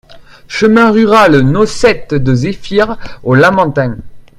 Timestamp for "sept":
1.67-2.15